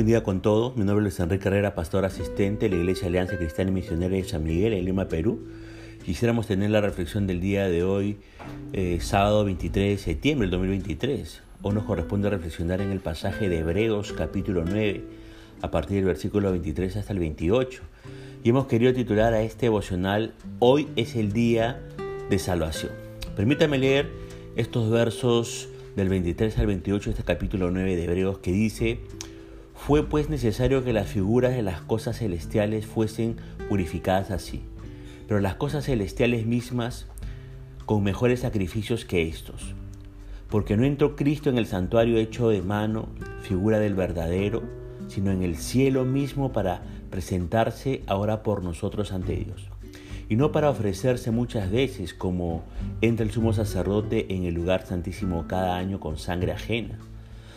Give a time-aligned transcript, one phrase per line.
[0.00, 0.78] buen día con todos.
[0.78, 4.24] Mi nombre es Enrique Herrera, pastor asistente de la Iglesia Alianza Cristiana y Misionera de
[4.24, 5.40] San Miguel, en Lima, Perú.
[6.02, 8.16] Quisiéramos tener la reflexión del día de hoy,
[8.72, 11.42] eh, sábado 23 de septiembre del 2023.
[11.60, 15.04] Hoy nos corresponde reflexionar en el pasaje de Hebreos capítulo 9,
[15.60, 17.82] a partir del versículo 23 hasta el 28.
[18.42, 21.78] Y hemos querido titular a este devocional Hoy es el día
[22.30, 22.92] de salvación.
[23.36, 24.08] Permítame leer
[24.56, 29.00] estos versos del 23 al 28 de este capítulo 9 de Hebreos que dice,
[29.86, 33.36] fue pues necesario que las figuras de las cosas celestiales fuesen
[33.70, 34.62] purificadas así,
[35.26, 37.06] pero las cosas celestiales mismas
[37.86, 39.74] con mejores sacrificios que estos.
[40.50, 43.08] Porque no entró Cristo en el santuario hecho de mano,
[43.40, 44.62] figura del verdadero,
[45.08, 49.70] sino en el cielo mismo para presentarse ahora por nosotros ante Dios.
[50.28, 52.64] Y no para ofrecerse muchas veces como
[53.00, 56.98] entra el sumo sacerdote en el lugar santísimo cada año con sangre ajena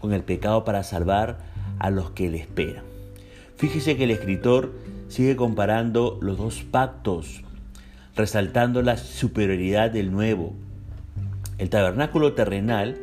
[0.00, 1.38] con el pecado para salvar
[1.78, 2.84] a los que le esperan.
[3.56, 4.72] Fíjese que el escritor
[5.08, 7.42] sigue comparando los dos pactos,
[8.14, 10.54] resaltando la superioridad del nuevo.
[11.58, 12.98] El tabernáculo terrenal,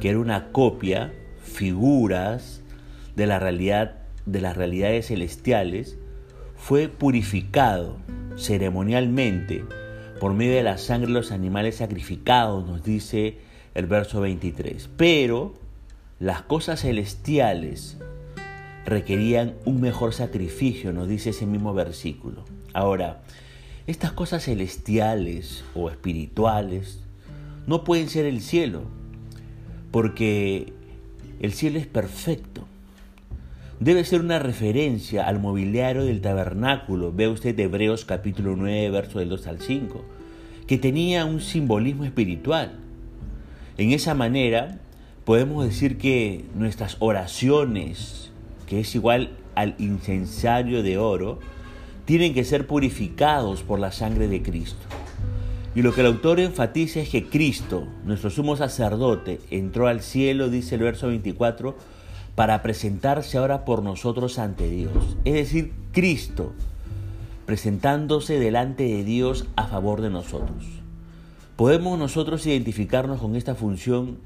[0.00, 2.60] que era una copia, figuras
[3.16, 5.96] de la realidad de las realidades celestiales,
[6.56, 7.96] fue purificado
[8.36, 9.64] ceremonialmente
[10.20, 13.38] por medio de la sangre de los animales sacrificados, nos dice
[13.74, 14.90] el verso 23.
[14.96, 15.54] Pero
[16.20, 17.96] las cosas celestiales
[18.84, 22.44] requerían un mejor sacrificio, nos dice ese mismo versículo.
[22.72, 23.20] Ahora,
[23.86, 27.04] estas cosas celestiales o espirituales
[27.66, 28.82] no pueden ser el cielo,
[29.92, 30.72] porque
[31.40, 32.66] el cielo es perfecto.
[33.78, 39.28] Debe ser una referencia al mobiliario del tabernáculo, ve usted Hebreos capítulo 9, verso del
[39.28, 40.04] 2 al 5,
[40.66, 42.72] que tenía un simbolismo espiritual.
[43.76, 44.80] En esa manera,
[45.28, 48.30] podemos decir que nuestras oraciones,
[48.66, 51.38] que es igual al incensario de oro,
[52.06, 54.86] tienen que ser purificados por la sangre de Cristo.
[55.74, 60.48] Y lo que el autor enfatiza es que Cristo, nuestro sumo sacerdote, entró al cielo,
[60.48, 61.76] dice el verso 24,
[62.34, 65.18] para presentarse ahora por nosotros ante Dios.
[65.26, 66.54] Es decir, Cristo
[67.44, 70.64] presentándose delante de Dios a favor de nosotros.
[71.56, 74.16] Podemos nosotros identificarnos con esta función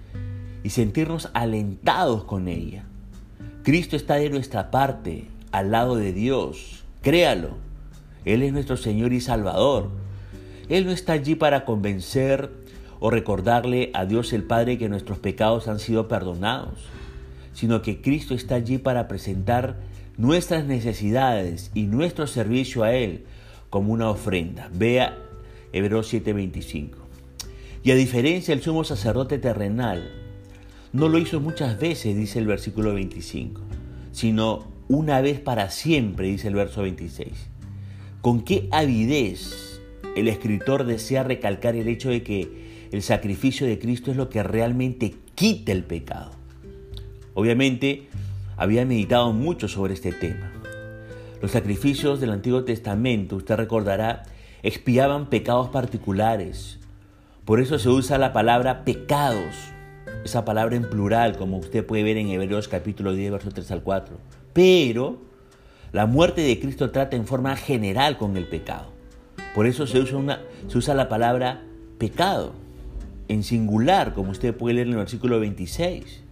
[0.63, 2.85] y sentirnos alentados con ella.
[3.63, 6.85] Cristo está de nuestra parte, al lado de Dios.
[7.03, 7.51] Créalo.
[8.25, 9.91] Él es nuestro Señor y Salvador.
[10.69, 12.51] Él no está allí para convencer
[13.01, 16.87] o recordarle a Dios el Padre que nuestros pecados han sido perdonados,
[17.53, 19.77] sino que Cristo está allí para presentar
[20.17, 23.25] nuestras necesidades y nuestro servicio a Él
[23.71, 24.71] como una ofrenda.
[24.73, 25.19] Vea
[25.73, 26.99] Hebreos 7:25.
[27.83, 30.22] Y a diferencia del sumo sacerdote terrenal,
[30.93, 33.61] no lo hizo muchas veces, dice el versículo 25,
[34.13, 37.29] sino una vez para siempre, dice el verso 26.
[38.21, 39.81] ¿Con qué avidez
[40.17, 44.43] el escritor desea recalcar el hecho de que el sacrificio de Cristo es lo que
[44.43, 46.33] realmente quita el pecado?
[47.35, 48.09] Obviamente,
[48.59, 50.53] había meditado mucho sobre este tema.
[51.41, 54.25] Los sacrificios del Antiguo Testamento, usted recordará,
[54.63, 56.79] expiaban pecados particulares.
[57.47, 59.72] Por eso se usa la palabra pecados
[60.25, 63.83] esa palabra en plural, como usted puede ver en Hebreos capítulo 10, verso 3 al
[63.83, 64.17] 4.
[64.53, 65.19] Pero
[65.93, 68.93] la muerte de Cristo trata en forma general con el pecado.
[69.55, 71.63] Por eso se usa, una, se usa la palabra
[71.99, 72.55] pecado,
[73.29, 76.23] en singular, como usted puede leer en el versículo 26.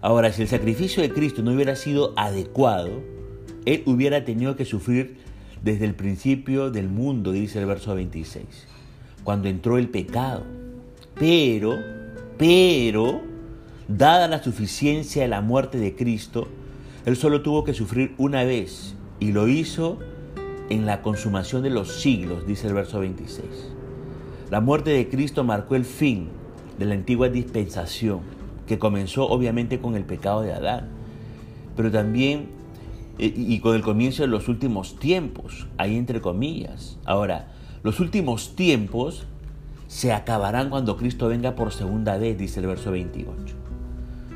[0.00, 3.02] Ahora, si el sacrificio de Cristo no hubiera sido adecuado,
[3.64, 5.16] Él hubiera tenido que sufrir
[5.62, 8.44] desde el principio del mundo, dice el verso 26,
[9.24, 10.44] cuando entró el pecado.
[11.18, 11.76] Pero
[12.38, 13.20] pero,
[13.88, 16.48] dada la suficiencia de la muerte de Cristo,
[17.04, 19.98] Él solo tuvo que sufrir una vez y lo hizo
[20.70, 23.44] en la consumación de los siglos, dice el verso 26.
[24.50, 26.28] La muerte de Cristo marcó el fin
[26.78, 28.20] de la antigua dispensación,
[28.66, 30.88] que comenzó obviamente con el pecado de Adán,
[31.76, 32.48] pero también
[33.18, 36.98] y con el comienzo de los últimos tiempos, ahí entre comillas.
[37.04, 37.48] Ahora,
[37.82, 39.26] los últimos tiempos
[39.88, 43.56] se acabarán cuando Cristo venga por segunda vez, dice el verso 28.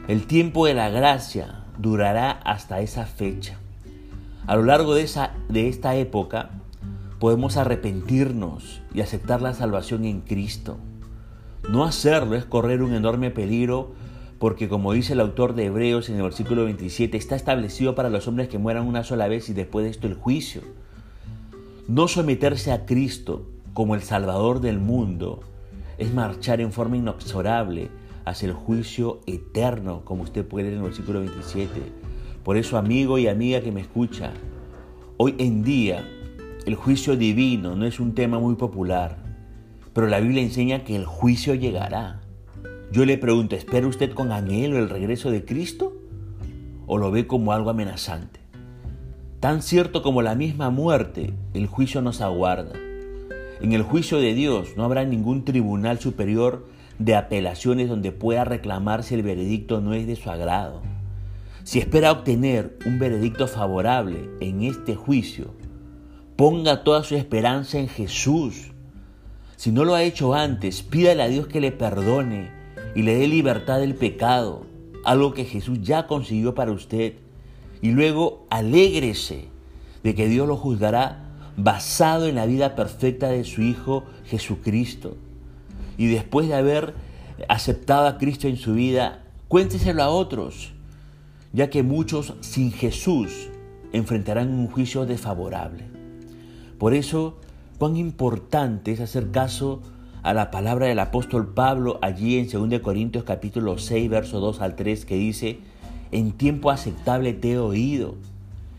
[0.09, 3.59] El tiempo de la gracia durará hasta esa fecha.
[4.47, 6.51] A lo largo de, esa, de esta época
[7.21, 10.79] podemos arrepentirnos y aceptar la salvación en Cristo.
[11.69, 13.93] No hacerlo es correr un enorme peligro
[14.39, 18.27] porque como dice el autor de Hebreos en el versículo 27, está establecido para los
[18.27, 20.63] hombres que mueran una sola vez y después de esto el juicio.
[21.87, 25.41] No someterse a Cristo como el Salvador del mundo
[25.99, 27.91] es marchar en forma inexorable
[28.25, 31.81] hacia el juicio eterno, como usted puede leer en el versículo 27.
[32.45, 34.33] Por eso, amigo y amiga que me escucha,
[35.17, 36.05] hoy en día
[36.67, 39.19] el juicio divino no es un tema muy popular,
[39.93, 42.21] pero la Biblia enseña que el juicio llegará.
[42.93, 45.95] Yo le pregunto, ¿espera usted con anhelo el regreso de Cristo?
[46.87, 48.41] ¿O lo ve como algo amenazante?
[49.41, 52.73] Tan cierto como la misma muerte, el juicio nos aguarda.
[53.63, 56.67] En el juicio de Dios no habrá ningún tribunal superior
[56.99, 60.83] de apelaciones donde pueda reclamar si el veredicto no es de su agrado.
[61.63, 65.55] Si espera obtener un veredicto favorable en este juicio,
[66.35, 68.73] ponga toda su esperanza en Jesús.
[69.55, 72.51] Si no lo ha hecho antes, pídale a Dios que le perdone
[72.97, 74.67] y le dé libertad del pecado,
[75.05, 77.15] algo que Jesús ya consiguió para usted.
[77.81, 79.45] Y luego alégrese
[80.03, 81.22] de que Dios lo juzgará
[81.57, 85.17] basado en la vida perfecta de su Hijo Jesucristo.
[85.99, 86.95] Y después de haber
[87.49, 90.73] aceptado a Cristo en su vida, cuénteselo a otros,
[91.53, 93.49] ya que muchos sin Jesús
[93.93, 95.85] enfrentarán un juicio desfavorable.
[96.79, 97.39] Por eso,
[97.79, 99.83] cuán importante es hacer caso
[100.23, 104.77] a la palabra del apóstol Pablo allí en 2 Corintios capítulo 6, verso 2 al
[104.77, 105.59] 3, que dice,
[106.13, 108.15] en tiempo aceptable te he oído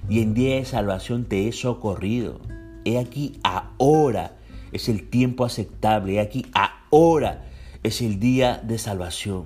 [0.09, 2.39] y en día de salvación te he socorrido.
[2.85, 4.35] He aquí ahora
[4.71, 6.15] es el tiempo aceptable.
[6.15, 7.45] He aquí ahora
[7.83, 9.45] es el día de salvación.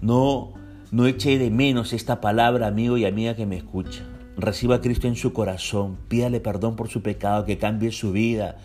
[0.00, 0.52] No,
[0.90, 4.04] no eche de menos esta palabra, amigo y amiga que me escucha.
[4.36, 8.58] Reciba a Cristo en su corazón, pídale perdón por su pecado, que cambie su vida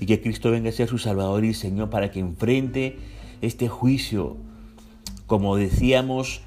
[0.00, 2.98] y que Cristo venga a ser su Salvador y Señor para que enfrente
[3.40, 4.36] este juicio,
[5.26, 6.42] como decíamos,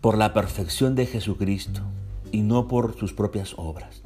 [0.00, 1.80] por la perfección de Jesucristo
[2.30, 4.02] y no por sus propias obras.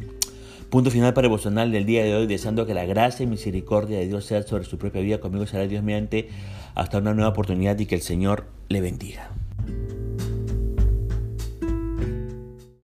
[0.71, 4.07] Punto final para el del día de hoy, deseando que la gracia y misericordia de
[4.07, 5.19] Dios sea sobre su propia vida.
[5.19, 6.29] Conmigo será Dios mediante
[6.75, 9.31] hasta una nueva oportunidad y que el Señor le bendiga.